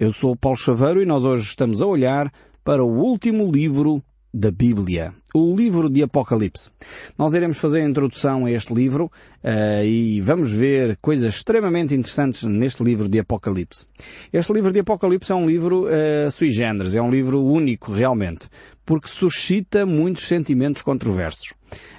[0.00, 4.00] Eu sou Paulo Chaveiro e nós hoje estamos a olhar para o último livro
[4.32, 6.70] da Bíblia, o livro de Apocalipse.
[7.18, 12.44] Nós iremos fazer a introdução a este livro uh, e vamos ver coisas extremamente interessantes
[12.44, 13.86] neste livro de Apocalipse.
[14.32, 18.46] Este livro de Apocalipse é um livro uh, sui generis, é um livro único realmente,
[18.86, 21.54] porque suscita muitos sentimentos controversos.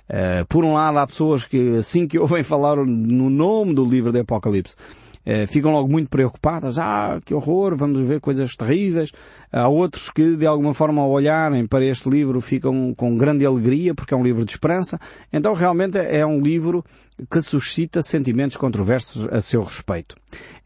[0.09, 4.13] Uh, por um lado, há pessoas que, assim que ouvem falar no nome do livro
[4.13, 4.73] de Apocalipse,
[5.30, 6.80] eh, ficam logo muito preocupadas.
[6.80, 9.11] Ah, que horror, vamos ver coisas terríveis.
[9.52, 13.93] Há outros que, de alguma forma, ao olharem para este livro, ficam com grande alegria,
[13.93, 15.00] porque é um livro de esperança.
[15.32, 16.83] Então, realmente, é um livro
[17.29, 20.15] que suscita sentimentos controversos a seu respeito.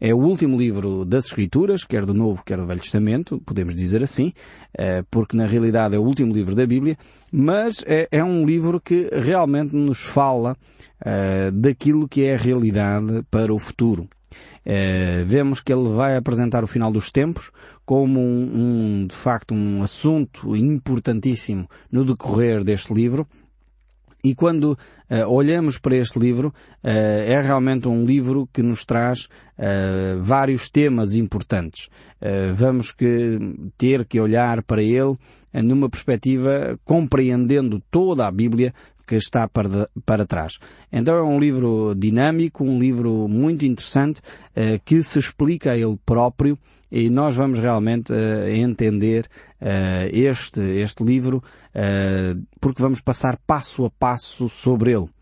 [0.00, 4.02] É o último livro das Escrituras, quer do Novo, quer do Velho Testamento, podemos dizer
[4.02, 4.32] assim,
[4.78, 6.96] eh, porque na realidade é o último livro da Bíblia,
[7.30, 10.56] mas é, é um livro que realmente nos fala
[11.04, 14.08] uh, daquilo que é a realidade para o futuro.
[14.66, 17.50] Uh, vemos que ele vai apresentar o final dos tempos
[17.84, 23.26] como um, um, de facto um assunto importantíssimo no decorrer deste livro.
[24.24, 29.28] E quando uh, olhamos para este livro, uh, é realmente um livro que nos traz
[30.20, 31.88] vários temas importantes.
[32.56, 33.38] vamos que
[33.78, 35.16] ter que olhar para ele
[35.52, 38.74] numa perspectiva compreendendo toda a Bíblia
[39.06, 40.58] que está para, para trás.
[40.92, 45.98] Então é um livro dinâmico, um livro muito interessante, uh, que se explica a ele
[46.04, 46.58] próprio
[46.90, 49.26] e nós vamos realmente uh, entender
[49.60, 51.42] uh, este, este livro
[52.60, 55.13] porque vamos passar passo a passo sobre ele.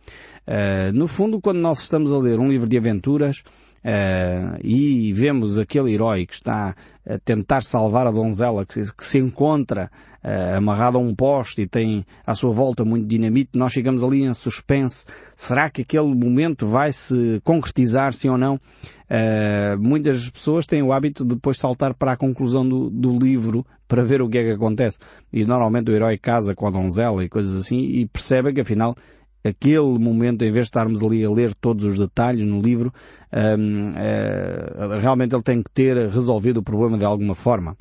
[0.93, 3.43] No fundo, quando nós estamos a ler um livro de aventuras,
[3.85, 9.19] Uh, e vemos aquele herói que está a tentar salvar a donzela, que, que se
[9.19, 9.91] encontra
[10.23, 14.23] uh, amarrado a um poste e tem à sua volta muito dinamite, nós chegamos ali
[14.23, 15.05] em suspense.
[15.35, 18.55] Será que aquele momento vai se concretizar, sim ou não?
[18.55, 23.67] Uh, muitas pessoas têm o hábito de depois saltar para a conclusão do, do, livro
[23.89, 24.99] para ver o que é que acontece.
[25.33, 28.97] E normalmente o herói casa com a donzela e coisas assim e percebe que afinal
[29.45, 32.93] aquele momento, em vez de estarmos ali a ler todos os detalhes no livro,
[33.33, 37.77] um, eh, realmente ele tem que ter resolvido o problema de alguma forma.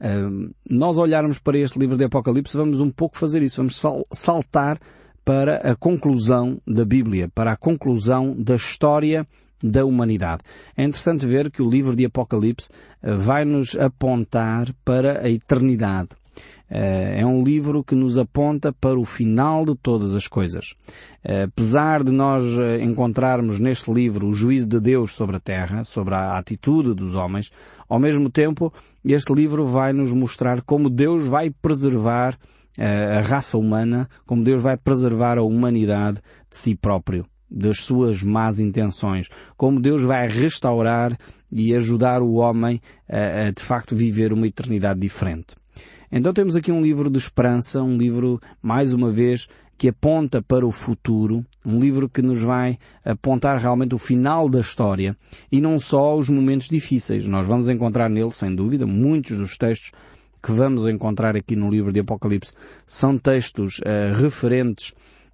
[0.00, 4.06] Um, nós olharmos para este livro de Apocalipse, vamos um pouco fazer isso, vamos sal
[4.12, 4.78] saltar
[5.24, 9.26] para a conclusão da Bíblia, para a conclusão da história
[9.62, 10.42] da humanidade.
[10.76, 12.68] É interessante ver que o livro de Apocalipse
[13.02, 16.10] eh, vai nos apontar para a eternidade.
[16.70, 20.74] Eh, é um livro que nos aponta para o final de todas as coisas.
[21.24, 25.84] Eh, apesar de nós eh, encontrarmos neste livro o juízo de Deus sobre a terra,
[25.84, 27.50] sobre a atitude dos homens,
[27.88, 28.72] ao mesmo tempo
[29.04, 32.38] este livro vai nos mostrar como Deus vai preservar
[32.80, 36.18] a raça humana, como Deus vai preservar a humanidade
[36.48, 41.18] de si próprio das suas más intenções, como Deus vai restaurar
[41.50, 45.56] e ajudar o homem a, a de facto viver uma eternidade diferente.
[46.10, 49.46] Então temos aqui um livro de esperança, um livro, mais uma vez,
[49.76, 54.60] que aponta para o futuro, um livro que nos vai apontar realmente o final da
[54.60, 55.16] história
[55.52, 57.26] e não só os momentos difíceis.
[57.26, 59.92] Nós vamos encontrar nele, sem dúvida, muitos dos textos
[60.42, 62.52] que vamos encontrar aqui no livro de Apocalipse
[62.86, 64.90] são textos uh, referentes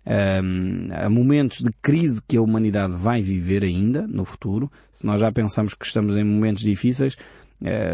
[0.07, 4.71] uh, a momentos de crise que a humanidade vai viver ainda no futuro.
[4.93, 7.17] Se nós já pensamos que estamos em momentos difíceis,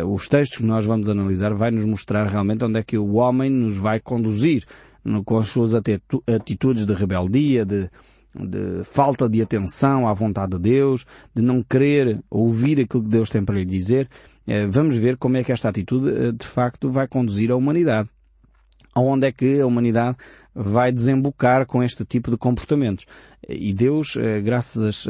[0.07, 3.49] os textos que nós vamos analisar vai nos mostrar realmente onde é que o homem
[3.49, 4.65] nos vai conduzir
[5.25, 7.89] com as suas atitudes de rebeldia, de,
[8.35, 13.31] de falta de atenção à vontade de Deus, de não querer ouvir aquilo que Deus
[13.31, 14.09] tem para lhe dizer,
[14.47, 18.09] eh, vamos ver como é que esta atitude eh, de facto vai conduzir a humanidade.
[18.95, 20.17] Aonde é que a humanidade
[20.55, 23.07] vai desembocar com este tipo de comportamentos.
[23.49, 25.07] E Deus, graças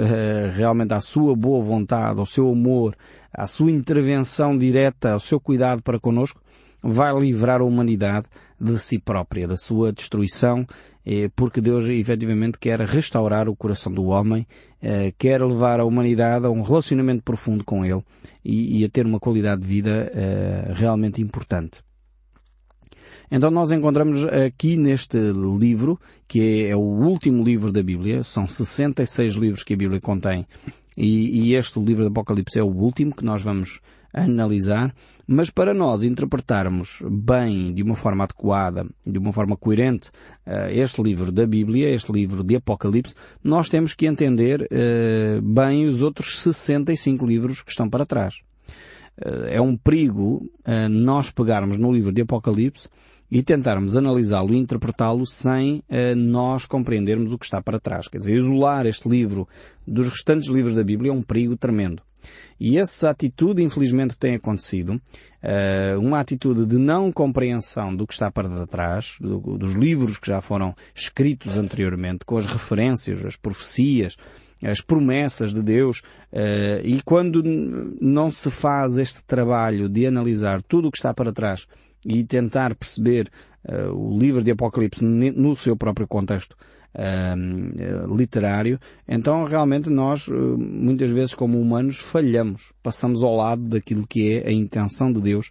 [0.55, 2.95] realmente à sua boa vontade, ao seu amor,
[3.33, 6.41] à sua intervenção direta, ao seu cuidado para conosco,
[6.83, 8.27] vai livrar a humanidade
[8.61, 10.67] de si própria, da sua destruição,
[11.05, 14.47] eh, porque Deus efetivamente quer restaurar o coração do homem,
[14.83, 18.03] eh, quer levar a humanidade a um relacionamento profundo com Ele
[18.45, 21.83] e, a ter uma qualidade de vida eh, realmente importante.
[23.31, 25.17] Então nós encontramos aqui neste
[25.59, 30.47] livro, que é o último livro da Bíblia, são 66 livros que a Bíblia contém,
[30.97, 33.81] e, e este livro do Apocalipse é o último que nós vamos
[34.13, 34.95] analisar,
[35.27, 40.11] mas para nós interpretarmos bem, de uma forma adequada, de uma forma coerente,
[40.45, 45.87] eh, este livro da Bíblia, este livro de Apocalipse, nós temos que entender uh, bem
[45.87, 48.41] os outros 65 livros que estão para trás.
[49.49, 50.51] É um perigo
[50.91, 52.89] nós pegarmos no livro de Apocalipse
[53.31, 55.83] e tentarmos analisá-lo e interpretá-lo sem
[56.17, 58.09] nós compreendermos o que está para trás.
[58.09, 59.47] Quer dizer, isolar este livro
[59.87, 62.03] dos restantes livros da Bíblia é um perigo tremendo.
[62.59, 65.01] E essa atitude, infelizmente, tem acontecido.
[65.99, 70.41] Uma atitude de não compreensão do que está para trás, do, dos livros que já
[70.41, 74.17] foram escritos anteriormente, com as referências, as profecias,
[74.63, 76.01] as promessas de Deus,
[76.33, 77.43] uh, e quando
[78.01, 81.67] não se faz este trabalho de analisar tudo o que está para trás
[82.05, 83.29] e tentar perceber
[83.65, 86.57] uh, o livro de Apocalipse no seu próprio contexto,
[86.95, 88.79] uh, literário,
[89.09, 94.53] então realmente nós, muitas vezes como humanos, falhamos, passamos ao lado daquilo que é a
[94.53, 95.51] intenção de Deus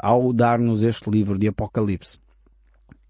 [0.00, 2.18] ao dar-nos este livro de Apocalipse.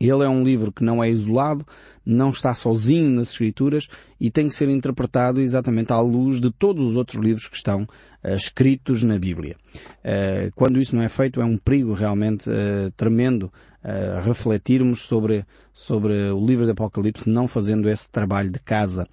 [0.09, 1.67] Ele é um livro que não é isolado,
[2.05, 3.89] não está sozinho nas Escrituras
[4.21, 7.83] e tem que ser interpretado exatamente à luz de todos os outros livros que estão
[7.83, 9.56] uh, escritos na Bíblia.
[9.75, 13.53] Uh, quando isso não é feito, é um perigo realmente uh, tremendo
[14.25, 19.06] refletirmos sobre, sobre o livro do Apocalipse, não fazendo esse trabalho de casa.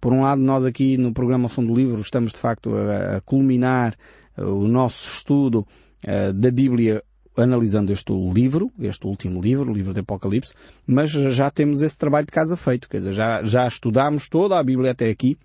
[0.00, 3.20] Por um lado, nós aqui no programa Som do Livro estamos de facto a, a
[3.20, 3.96] culminar
[4.36, 5.64] o nosso estudo
[6.34, 7.04] da Bíblia
[7.36, 10.54] analisando este livro, este último livro, o livro do Apocalipse,
[10.86, 14.62] mas já temos esse trabalho de casa feito, quer dizer, já, já estudámos toda a
[14.62, 15.36] Bíblia até aqui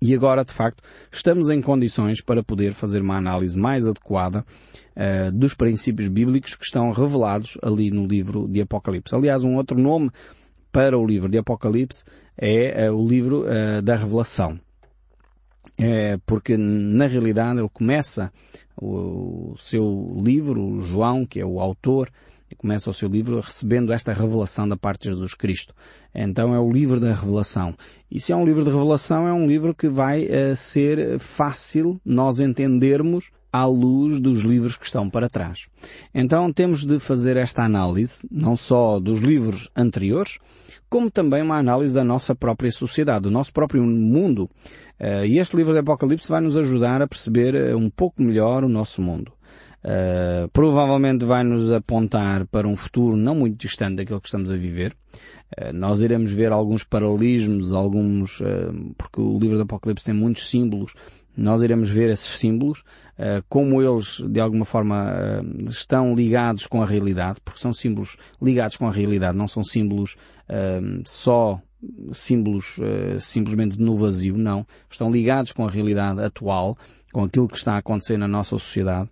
[0.00, 4.44] e agora, de facto, estamos em condições para poder fazer uma análise mais adequada
[4.94, 9.14] uh, dos princípios bíblicos que estão revelados ali no livro de Apocalipse.
[9.14, 10.10] Aliás, um outro nome
[10.70, 12.04] para o livro de Apocalipse
[12.36, 14.60] é uh, o livro uh, da Revelação.
[15.78, 18.32] É, porque na realidade ele começa
[18.76, 22.10] o, o seu livro, o João, que é o autor,
[22.56, 25.74] começa o seu livro recebendo esta revelação da parte de Jesus Cristo.
[26.14, 27.74] Então é o livro da revelação.
[28.10, 32.00] E se é um livro de revelação, é um livro que vai uh, ser fácil
[32.04, 35.66] nós entendermos à luz dos livros que estão para trás.
[36.14, 40.38] Então temos de fazer esta análise, não só dos livros anteriores,
[40.88, 44.48] como também uma análise da nossa própria sociedade, do nosso próprio mundo.
[44.98, 48.64] Uh, e este livro de Apocalipse vai nos ajudar a perceber uh, um pouco melhor
[48.64, 49.36] o nosso mundo.
[49.86, 54.56] Uh, provavelmente vai nos apontar para um futuro não muito distante daquilo que estamos a
[54.56, 54.96] viver.
[55.56, 60.50] Uh, nós iremos ver alguns paralelismos, alguns, uh, porque o livro do Apocalipse tem muitos
[60.50, 60.92] símbolos.
[61.36, 62.82] Nós iremos ver esses símbolos,
[63.46, 68.88] como eles de alguma forma estão ligados com a realidade, porque são símbolos ligados com
[68.88, 70.16] a realidade, não são símbolos
[71.04, 71.60] só
[72.12, 72.76] símbolos
[73.20, 74.66] simplesmente no vazio, não.
[74.90, 76.76] Estão ligados com a realidade atual,
[77.12, 79.10] com aquilo que está a acontecer na nossa sociedade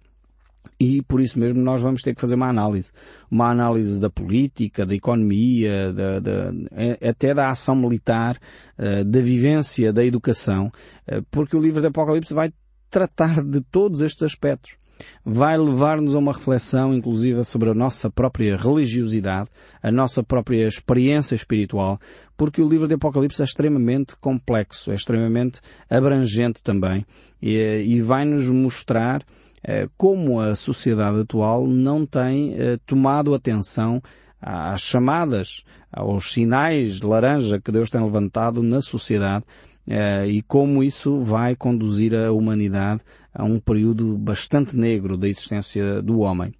[0.78, 2.90] e por isso mesmo nós vamos ter que fazer uma análise.
[3.30, 8.38] Uma análise da política, da economia, da, da, é, até da ação militar,
[8.76, 10.70] eh, da vivência, da educação,
[11.06, 12.52] eh, porque o livro do Apocalipse vai
[12.90, 14.76] tratar de todos estes aspectos.
[15.24, 19.50] Vai levar-nos a uma reflexão, inclusive, sobre a nossa própria religiosidade,
[19.82, 21.98] a nossa própria experiência espiritual,
[22.36, 27.04] porque o livro do Apocalipse é extremamente complexo, é extremamente abrangente também,
[27.40, 29.22] e, e vai-nos mostrar
[29.62, 34.02] eh, como a sociedade atual não tem eh, tomado atenção
[34.40, 39.44] às chamadas, aos sinais de laranja que Deus tem levantado na sociedade
[39.86, 43.00] eh, e como isso vai conduzir a humanidade
[43.32, 46.52] a um período bastante negro da existência do homem.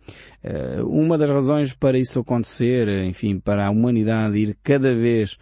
[0.85, 5.39] Uma das razões para isso acontecer, enfim, para a humanidade ir cada vez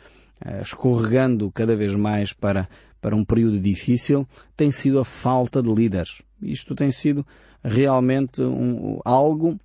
[0.61, 2.69] escorregando cada vez mais para,
[3.01, 6.21] para um período difícil, tem sido a falta de líderes.
[6.41, 7.25] Isto tem sido
[7.63, 9.59] realmente um, algo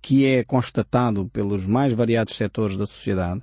[0.00, 3.42] que é constatado pelos mais variados setores da sociedade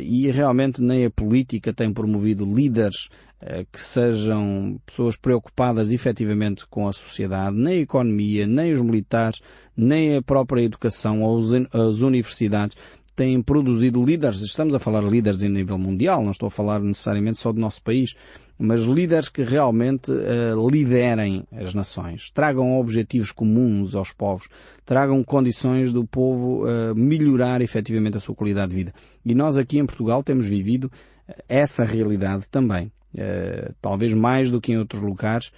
[0.00, 3.08] e realmente nem a política tem promovido líderes
[3.42, 9.40] uh, que sejam pessoas preocupadas efetivamente com a sociedade, nem a economia, nem os militares,
[9.76, 12.76] nem a própria educação ou as universidades
[13.16, 16.80] têm produzido líderes, estamos a falar de líderes em nível mundial, não estou a falar
[16.80, 18.14] necessariamente só do nosso país,
[18.58, 24.48] mas líderes que realmente uh, liderem as nações, tragam objetivos comuns aos povos,
[24.84, 28.94] tragam condições do povo uh, melhorar efetivamente a sua qualidade de vida.
[29.24, 30.90] E nós aqui em Portugal temos vivido
[31.28, 32.92] eh, essa realidade também.
[33.14, 35.52] Uh, talvez mais do que em outros lugares,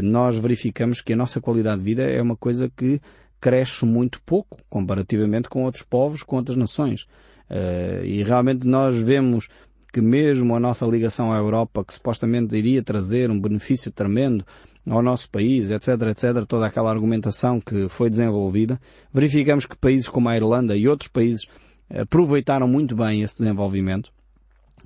[0.00, 3.00] nós verificamos que a nossa qualidade de vida é uma coisa que
[3.40, 7.02] cresce muito pouco comparativamente com outros povos, com outras nações.
[7.50, 9.48] Uh, e realmente nós vemos
[9.92, 14.44] que mesmo a nossa ligação à Europa, que supostamente iria trazer um benefício tremendo
[14.88, 18.80] ao nosso país, etc, etc, toda aquela argumentação que foi desenvolvida,
[19.12, 21.46] verificamos que países como a Irlanda e outros países
[21.90, 24.12] aproveitaram muito bem esse desenvolvimento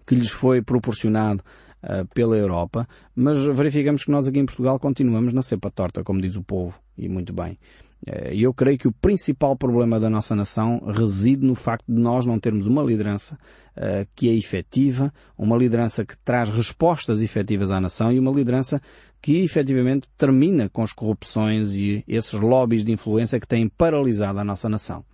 [0.06, 1.42] que lhes foi proporcionado
[1.82, 6.20] uh, pela Europa, mas verificamos que nós aqui em Portugal continuamos na cepa torta, como
[6.20, 7.58] diz o povo, e muito bem.
[8.06, 12.00] Eh, e eu creio que o principal problema da nossa nação reside no facto de
[12.00, 13.38] nós não termos uma liderança
[13.76, 18.80] uh, que é efetiva, uma liderança que traz respostas efetivas à nação e uma liderança
[19.20, 24.44] que efetivamente termina com as corrupções e esses lobbies de influência que têm paralisado a
[24.44, 25.04] nossa nação.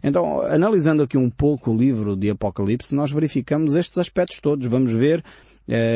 [0.00, 4.64] Então, analisando aqui um pouco o livro de Apocalipse, nós verificamos estes aspectos todos.
[4.68, 5.24] Vamos ver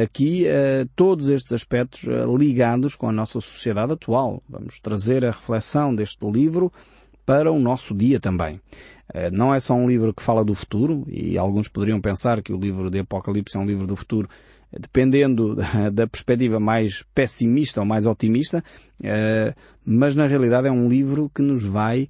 [0.02, 4.42] aqui uh, todos estes aspectos uh, ligados com a nossa sociedade atual.
[4.48, 6.70] Vamos trazer a reflexão deste livro
[7.24, 8.60] para o nosso dia também.
[9.30, 12.58] Não é só um livro que fala do futuro, e alguns poderiam pensar que o
[12.58, 14.26] livro de Apocalipse é um livro do futuro,
[14.72, 15.54] dependendo
[15.92, 18.64] da perspectiva mais pessimista ou mais otimista,
[19.84, 22.08] mas na realidade é um livro que nos vai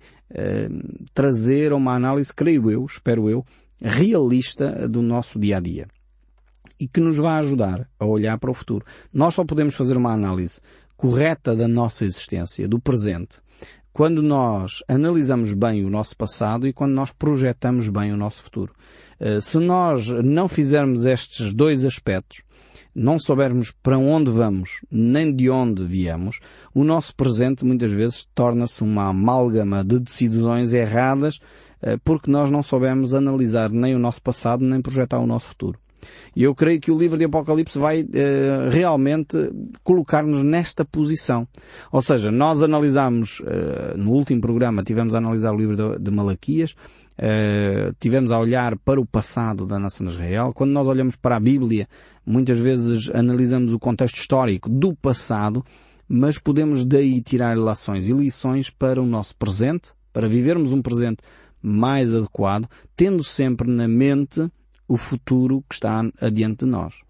[1.12, 3.44] trazer uma análise, creio eu, espero eu,
[3.80, 5.88] realista do nosso dia a dia.
[6.82, 8.84] E que nos vai ajudar a olhar para o futuro.
[9.12, 10.60] Nós só podemos fazer uma análise
[10.96, 13.38] correta da nossa existência, do presente,
[13.92, 18.72] quando nós analisamos bem o nosso passado e quando nós projetamos bem o nosso futuro.
[19.20, 22.42] Eh, se nós não fizermos estes dois aspectos,
[22.92, 26.40] não soubermos para onde vamos, nem de onde viemos,
[26.74, 31.38] o nosso presente muitas vezes torna-se uma amálgama de decisões erradas
[31.80, 35.78] eh, porque nós não soubemos analisar nem o nosso passado nem projetar o nosso futuro.
[36.34, 39.36] E eu creio que o livro de Apocalipse vai uh, realmente
[39.82, 41.46] colocar-nos nesta posição.
[41.90, 46.10] Ou seja, nós analisamos, uh, no último programa tivemos a analisar o livro de, de
[46.10, 50.52] Malaquias, uh, tivemos a olhar para o passado da nação de Israel.
[50.54, 51.86] Quando nós olhamos para a Bíblia,
[52.24, 55.64] muitas vezes analisamos o contexto histórico do passado,
[56.08, 61.22] mas podemos daí tirar relações e lições para o nosso presente, para vivermos um presente
[61.62, 64.50] mais adequado, tendo sempre na mente
[64.92, 67.00] o futuro que está adiante de nós.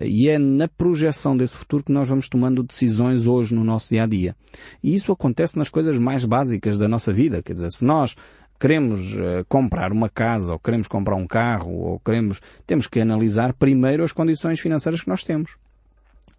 [0.00, 4.02] E é na projeção desse futuro que nós vamos tomando decisões hoje no nosso dia
[4.02, 4.34] a dia.
[4.82, 7.40] E isso acontece nas coisas mais básicas da nossa vida.
[7.40, 8.16] Quer dizer, se nós
[8.58, 13.52] queremos uh, comprar uma casa, ou queremos comprar um carro, ou queremos, temos que analisar
[13.52, 15.56] primeiro as condições financeiras que nós temos.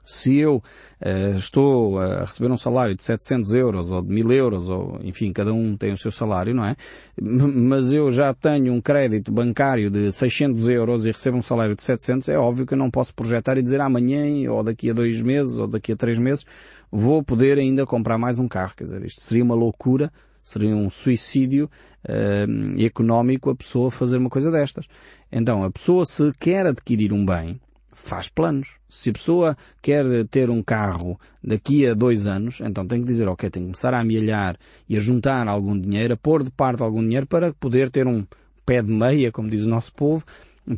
[0.05, 4.69] Se eu uh, estou a receber um salário de 700 euros ou de 1000 euros,
[4.69, 6.75] ou enfim, cada um tem o seu salário, não é?
[7.21, 11.83] Mas eu já tenho um crédito bancário de 600 euros e recebo um salário de
[11.83, 15.21] 700, é óbvio que eu não posso projetar e dizer amanhã, ou daqui a dois
[15.21, 16.45] meses, ou daqui a três meses,
[16.91, 18.73] vou poder ainda comprar mais um carro.
[18.75, 20.11] Quer dizer, isto seria uma loucura,
[20.43, 21.69] seria um suicídio
[22.07, 24.87] uh, económico a pessoa fazer uma coisa destas.
[25.31, 27.59] Então, a pessoa se quer adquirir um bem,
[28.03, 28.75] faz planos.
[28.89, 33.27] Se a pessoa quer ter um carro daqui a dois anos, então tem que dizer,
[33.27, 34.57] ok, tem que começar a amealhar
[34.89, 38.25] e a juntar algum dinheiro, a pôr de parte algum dinheiro para poder ter um
[38.65, 40.25] pé de meia, como diz o nosso povo,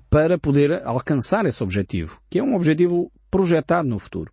[0.09, 4.31] para poder alcançar esse objetivo, que é um objetivo projetado no futuro.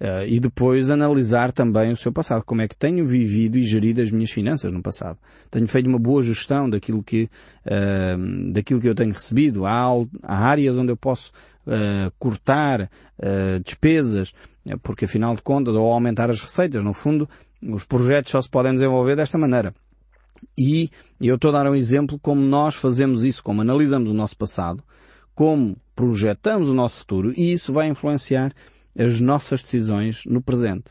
[0.00, 4.02] Uh, e depois analisar também o seu passado, como é que tenho vivido e gerido
[4.02, 5.16] as minhas finanças no passado.
[5.48, 7.30] Tenho feito uma boa gestão daquilo que,
[7.66, 9.64] uh, daquilo que eu tenho recebido.
[9.64, 9.92] Há,
[10.24, 11.30] há áreas onde eu posso
[11.66, 14.32] uh, cortar uh, despesas,
[14.66, 16.82] eh, porque afinal de contas, ou aumentar as receitas.
[16.82, 17.28] No fundo,
[17.62, 19.74] os projetos só se podem desenvolver desta maneira.
[20.58, 20.90] E
[21.20, 24.82] eu estou a dar um exemplo como nós fazemos isso, como analisamos o nosso passado,
[25.34, 28.52] como projetamos o nosso futuro e isso vai influenciar
[28.98, 30.90] as nossas decisões no presente.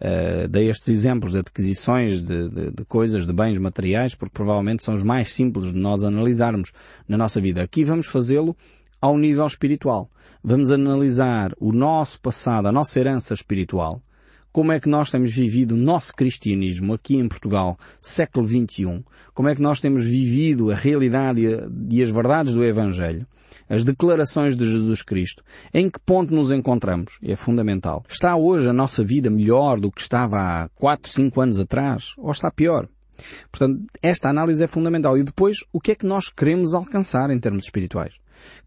[0.00, 4.82] Uh, dei estes exemplos de adquisições de, de, de, coisas, de bens materiais, porque provavelmente
[4.82, 6.72] são os mais simples de nós analisarmos
[7.06, 7.62] na nossa vida.
[7.62, 8.56] Aqui vamos fazê-lo
[9.00, 10.10] ao nível espiritual.
[10.42, 14.02] Vamos analisar o nosso passado, a nossa herança espiritual,
[14.52, 19.48] como é que nós temos vivido o nosso cristianismo aqui em Portugal, século XXI, como
[19.48, 21.40] é que nós temos vivido a realidade
[21.90, 23.26] e as verdades do Evangelho,
[23.68, 28.04] as declarações de Jesus Cristo, em que ponto nos encontramos, é fundamental.
[28.08, 32.32] Está hoje a nossa vida melhor do que estava há 4, 5 anos atrás, ou
[32.32, 32.88] está pior?
[33.52, 35.16] Portanto, esta análise é fundamental.
[35.16, 38.14] E depois, o que é que nós queremos alcançar em termos espirituais?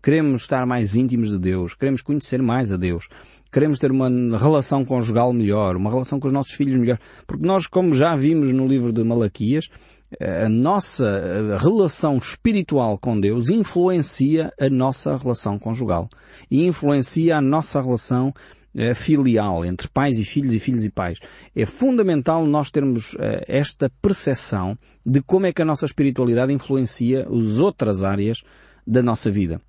[0.01, 3.08] Queremos estar mais íntimos de Deus, queremos conhecer mais a Deus,
[3.51, 6.98] queremos ter uma relação conjugal melhor, uma relação com os nossos filhos melhor.
[7.25, 9.70] Porque nós, como já vimos no livro de Malaquias,
[10.20, 16.08] a nossa relação espiritual com Deus influencia a nossa relação conjugal
[16.51, 18.34] e influencia a nossa relação
[18.75, 21.20] eh, filial entre pais e filhos e filhos e pais.
[21.56, 27.27] É fundamental nós termos eh, esta percepção de como é que a nossa espiritualidade influencia
[27.27, 28.42] as outras áreas
[28.85, 29.61] da nossa vida.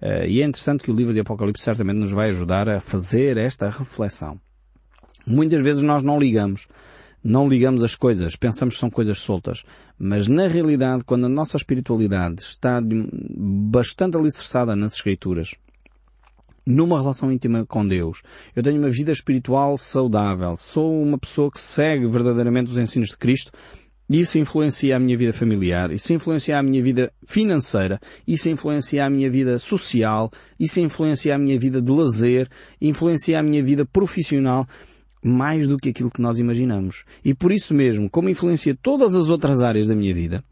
[0.00, 3.36] Uh, e é interessante que o livro de Apocalipse certamente nos vai ajudar a fazer
[3.36, 4.38] esta reflexão.
[5.26, 6.68] Muitas vezes nós não ligamos,
[7.24, 9.64] não ligamos as coisas, pensamos que são coisas soltas,
[9.98, 15.54] mas na realidade, quando a nossa espiritualidade está bastante alicerçada nas Escrituras,
[16.66, 18.22] numa relação íntima com Deus.
[18.54, 20.56] Eu tenho uma vida espiritual saudável.
[20.56, 23.52] Sou uma pessoa que segue verdadeiramente os ensinos de Cristo.
[24.08, 29.10] Isso influencia a minha vida familiar, isso influencia a minha vida financeira, isso influencia a
[29.10, 32.48] minha vida social, isso influencia a minha vida de lazer,
[32.80, 34.66] influencia a minha vida profissional
[35.24, 37.04] mais do que aquilo que nós imaginamos.
[37.24, 40.44] E por isso mesmo, como influencia todas as outras áreas da minha vida,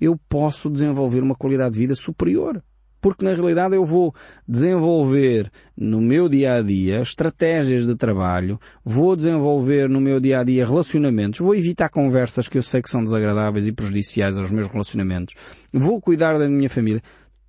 [0.00, 2.62] eu posso desenvolver uma qualidade de vida superior
[3.02, 4.14] porque na realidade eu vou
[4.48, 10.44] desenvolver no meu dia a dia estratégias de trabalho, vou desenvolver no meu dia a
[10.44, 14.68] dia relacionamentos, vou evitar conversas que eu sei que são desagradáveis e prejudiciais aos meus
[14.68, 15.34] relacionamentos,
[15.72, 17.02] vou cuidar da minha família.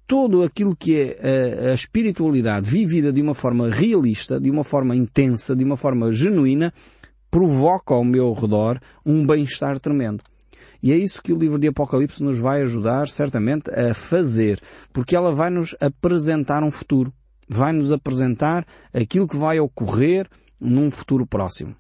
[0.08, 4.96] Todo aquilo que é a, a espiritualidade vivida de uma forma realista, de uma forma
[4.96, 6.74] intensa, de uma forma genuína,
[7.30, 10.24] provoca ao meu redor um bem-estar tremendo.
[10.84, 14.60] E é isso que o livro de Apocalipse nos vai ajudar, certamente, a fazer,
[14.92, 17.14] porque ela vai nos apresentar um futuro.
[17.48, 20.28] Vai nos apresentar aquilo que vai ocorrer
[20.60, 21.74] num futuro próximo.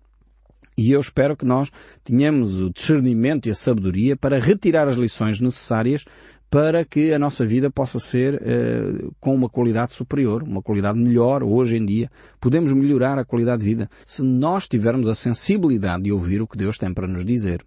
[0.77, 1.69] E eu espero que nós
[2.01, 6.05] tenhamos o discernimento e a sabedoria para retirar as lições necessárias
[6.49, 11.43] para que a nossa vida possa ser uh, com uma qualidade superior, uma qualidade melhor
[11.43, 12.09] hoje em dia.
[12.39, 16.57] Podemos melhorar a qualidade de vida se nós tivermos a sensibilidade de ouvir o que
[16.57, 17.65] Deus tem para nos dizer.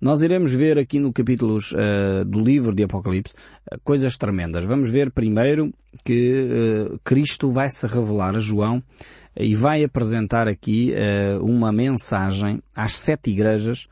[0.00, 4.64] Nós iremos ver aqui no capítulos uh, do livro de Apocalipse uh, coisas tremendas.
[4.64, 5.72] Vamos ver primeiro
[6.04, 8.82] que uh, Cristo vai se revelar a João
[9.36, 10.94] e vai apresentar aqui
[11.40, 13.88] uma mensagem às sete igrejas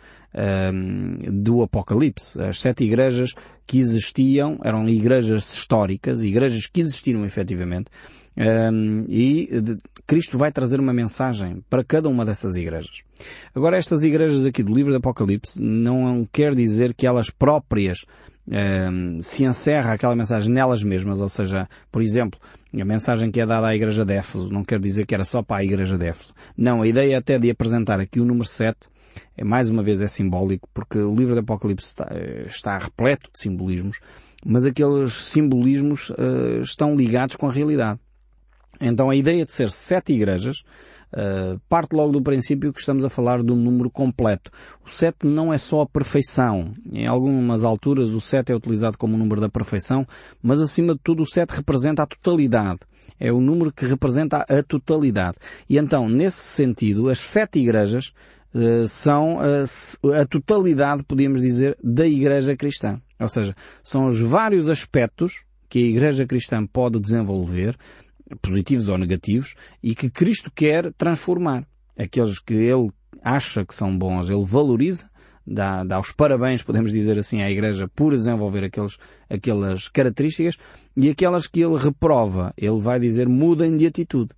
[1.33, 2.41] do Apocalipse.
[2.41, 3.35] As sete igrejas
[3.67, 7.91] que existiam eram igrejas históricas, igrejas que existiram efetivamente,
[8.37, 9.49] um, e
[10.07, 13.03] Cristo vai trazer uma mensagem para cada uma dessas igrejas.
[13.55, 18.05] Agora, estas igrejas aqui do livro do Apocalipse não quer dizer que elas próprias
[18.47, 22.41] um, se encerra aquela mensagem nelas mesmas, ou seja, por exemplo,
[22.75, 25.43] a mensagem que é dada à igreja de Éfeso não quer dizer que era só
[25.43, 26.35] para a igreja de Éfeso.
[26.57, 28.89] Não, a ideia até de apresentar aqui o número 7
[29.37, 32.09] é mais uma vez é simbólico, porque o livro do Apocalipse está,
[32.47, 34.01] está repleto de simbolismos,
[34.45, 38.01] mas aqueles simbolismos uh, estão ligados com a realidade.
[38.83, 40.65] Então a ideia de ser sete igrejas
[41.13, 44.51] uh, parte logo do princípio que estamos a falar de um número completo.
[44.85, 46.75] O sete não é só a perfeição.
[46.93, 50.07] Em algumas alturas o sete é utilizado como o número da perfeição,
[50.43, 52.81] mas acima de tudo o sete representa a totalidade.
[53.19, 55.39] É o número que representa a totalidade.
[55.69, 58.13] E então, nesse sentido, as sete igrejas
[58.55, 63.01] uh, são a, a totalidade, podíamos dizer, da igreja cristã.
[63.21, 67.77] Ou seja, são os vários aspectos que a igreja cristã pode desenvolver
[68.41, 71.67] positivos ou negativos, e que Cristo quer transformar.
[71.97, 72.91] Aqueles que Ele
[73.23, 75.11] acha que são bons, Ele valoriza,
[75.47, 80.57] dá, dá os parabéns, podemos dizer assim, à Igreja por desenvolver aqueles, aquelas características,
[80.97, 84.31] e aquelas que Ele reprova, Ele vai dizer mudem de atitude.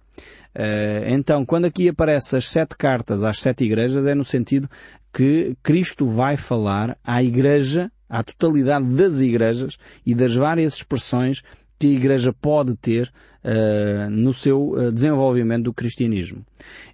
[0.57, 4.69] Uh, então, quando aqui aparecem as sete cartas às sete igrejas, é no sentido
[5.13, 9.77] que Cristo vai falar à igreja, à totalidade das igrejas
[10.07, 11.43] e das várias expressões
[11.79, 13.13] que a Igreja pode ter
[13.45, 16.45] uh, no seu uh, desenvolvimento do cristianismo.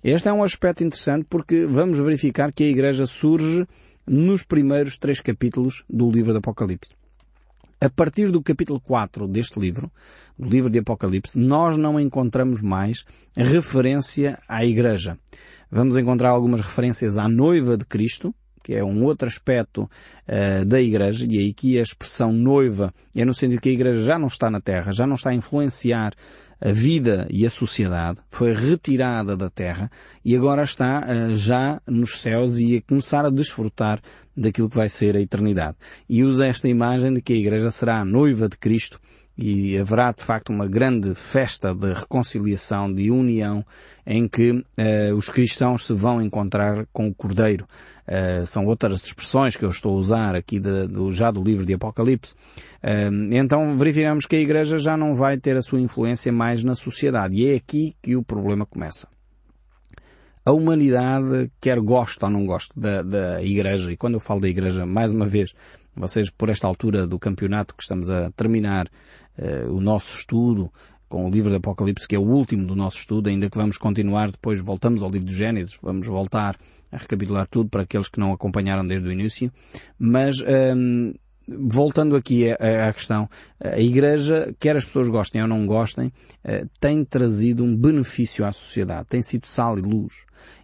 [0.03, 3.67] Este é um aspecto interessante porque vamos verificar que a Igreja surge
[4.07, 6.93] nos primeiros três capítulos do livro do Apocalipse.
[7.81, 9.91] A partir do capítulo 4 deste livro,
[10.39, 15.19] do livro de Apocalipse, nós não encontramos mais referência à Igreja.
[15.71, 20.81] Vamos encontrar algumas referências à noiva de Cristo, que é um outro aspecto uh, da
[20.81, 24.29] Igreja, e aí que a expressão noiva é no sentido que a Igreja já não
[24.29, 26.13] está na Terra, já não está a influenciar
[26.61, 29.91] a vida e a sociedade, foi retirada da Terra
[30.23, 34.01] e agora está uh, já nos céus e a começar a desfrutar
[34.37, 35.77] daquilo que vai ser a eternidade.
[36.09, 39.01] E usa esta imagem de que a Igreja será a noiva de Cristo
[39.41, 43.65] e haverá de facto uma grande festa de reconciliação, de união,
[44.07, 47.67] em que uh, os cristãos se vão encontrar com o Cordeiro.
[48.07, 51.65] Uh, são outras expressões que eu estou a usar aqui de, do, já do livro
[51.65, 52.35] de Apocalipse.
[52.83, 56.75] Uh, então verificamos que a Igreja já não vai ter a sua influência mais na
[56.75, 57.37] sociedade.
[57.37, 59.09] E é aqui que o problema começa.
[60.45, 64.49] A humanidade, quer goste ou não goste da, da Igreja, e quando eu falo da
[64.49, 65.55] Igreja, mais uma vez,
[65.95, 68.89] vocês por esta altura do campeonato que estamos a terminar
[69.69, 70.71] o nosso estudo,
[71.09, 73.77] com o livro do Apocalipse, que é o último do nosso estudo, ainda que vamos
[73.77, 76.57] continuar, depois voltamos ao livro de Gênesis, vamos voltar
[76.93, 79.51] a recapitular tudo para aqueles que não acompanharam desde o início,
[79.99, 80.37] mas
[80.77, 81.13] um,
[81.49, 83.29] voltando aqui à, questão,
[83.61, 86.13] a Igreja, quer as pessoas gostem ou não gostem,
[86.45, 90.15] eh, tem trazido um benefício à sociedade, tem sido sal e luz.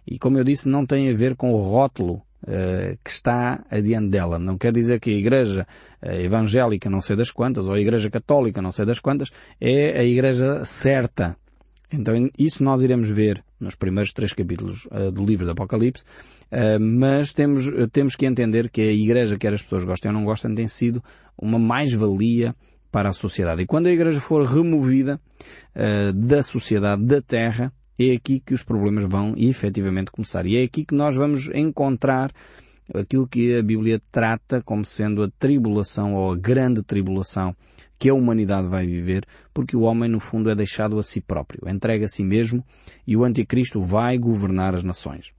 [0.05, 2.21] E como eu disse, não tem a ver com o rótulo
[3.03, 4.39] que está adiante dela.
[4.39, 5.67] Não quer dizer que a Igreja
[6.01, 9.99] uh, evangélica, não sei das quantas, ou a Igreja católica, não sei das quantas, é
[9.99, 11.35] a Igreja certa.
[11.91, 16.03] Então isso nós iremos ver nos primeiros três capítulos uh, do livro do Apocalipse,
[16.79, 20.55] mas temos, temos que entender que a igreja, quer as pessoas gostem ou não gostem,
[20.55, 21.03] tem sido
[21.37, 22.55] uma mais-valia
[22.89, 23.63] para a sociedade.
[23.63, 25.19] E quando a igreja for removida
[26.15, 30.45] da sociedade, da terra, é aqui que os problemas vão efetivamente começar.
[30.45, 32.31] E é aqui que nós vamos encontrar
[32.93, 37.55] aquilo que a Bíblia trata como sendo a tribulação ou a grande tribulação
[37.99, 41.67] que a humanidade vai viver, porque o homem no fundo é deixado a si próprio,
[41.67, 42.63] entrega a si mesmo
[43.07, 45.33] e o anticristo vai governar as nações.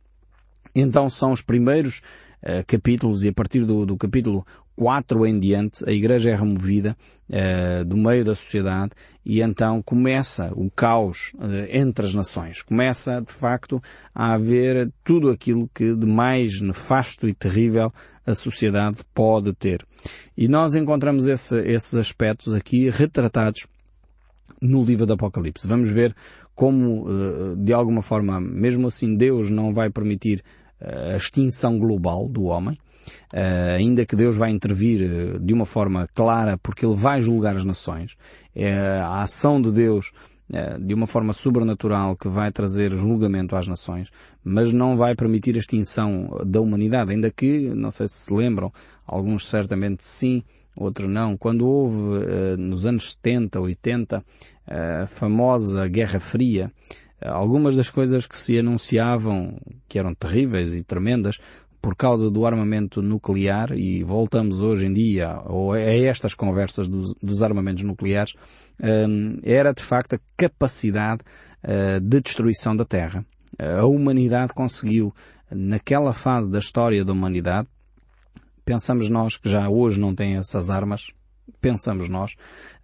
[0.74, 2.02] Então são os primeiros
[2.42, 4.46] uh, capítulos e a partir do, do capítulo
[4.78, 6.96] 4 em diante, a igreja é removida
[7.28, 8.92] uh, do meio da sociedade
[9.26, 12.62] e então começa o caos uh, entre as nações.
[12.62, 13.82] Começa, de facto,
[14.14, 17.92] a haver tudo aquilo que de mais nefasto e terrível
[18.24, 19.84] a sociedade pode ter.
[20.36, 23.66] E nós encontramos esse, esses aspectos aqui retratados
[24.62, 25.66] no livro do Apocalipse.
[25.66, 26.14] Vamos ver
[26.54, 27.06] como,
[27.56, 30.42] de alguma forma, mesmo assim Deus não vai permitir
[30.80, 32.76] a extinção global do homem,
[33.32, 37.56] uh, ainda que Deus vai intervir uh, de uma forma clara porque Ele vai julgar
[37.56, 38.16] as nações.
[38.54, 40.12] É a ação de Deus
[40.50, 44.10] uh, de uma forma sobrenatural que vai trazer julgamento às nações,
[44.44, 48.72] mas não vai permitir a extinção da humanidade, ainda que, não sei se se lembram,
[49.06, 50.42] alguns certamente sim,
[50.76, 51.36] outros não.
[51.36, 54.24] Quando houve nos anos 70, 80,
[55.02, 56.70] a famosa Guerra Fria,
[57.20, 61.38] algumas das coisas que se anunciavam, que eram terríveis e tremendas,
[61.80, 67.42] por causa do armamento nuclear, e voltamos hoje em dia a estas conversas dos, dos
[67.42, 68.34] armamentos nucleares,
[68.82, 71.22] hum, era de facto a capacidade
[71.64, 73.24] uh, de destruição da Terra.
[73.58, 75.14] A humanidade conseguiu,
[75.50, 77.68] naquela fase da história da humanidade,
[78.64, 81.12] pensamos nós que já hoje não tem essas armas,
[81.60, 82.34] pensamos nós,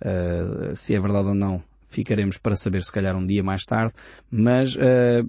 [0.02, 1.62] uh, se é verdade ou não,
[1.94, 3.94] ficaremos para saber se calhar um dia mais tarde,
[4.30, 4.80] mas uh,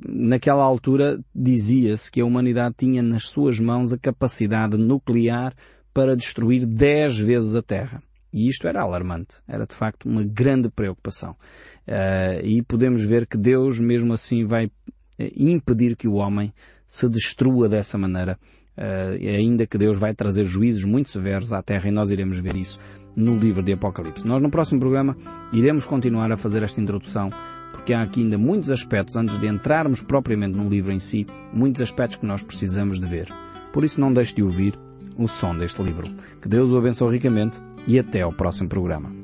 [0.07, 5.53] naquela altura dizia-se que a humanidade tinha nas suas mãos a capacidade nuclear
[5.93, 8.01] para destruir dez vezes a Terra.
[8.33, 9.35] E isto era alarmante.
[9.47, 11.31] Era de facto uma grande preocupação.
[11.87, 14.69] Uh, e podemos ver que Deus mesmo assim vai
[15.17, 16.53] eh, impedir que o homem
[16.85, 18.37] se destrua dessa maneira,
[18.77, 22.57] uh, ainda que Deus vai trazer juízos muito severos à Terra e nós iremos ver
[22.57, 22.77] isso
[23.15, 24.27] no livro de Apocalipse.
[24.27, 25.15] Nós no próximo programa
[25.53, 27.29] iremos continuar a fazer esta introdução
[27.71, 31.81] porque há aqui ainda muitos aspectos, antes de entrarmos propriamente no livro em si, muitos
[31.81, 33.31] aspectos que nós precisamos de ver.
[33.71, 34.73] Por isso não deixe de ouvir
[35.17, 36.07] o som deste livro.
[36.41, 39.15] Que Deus o abençoe ricamente e até ao próximo programa.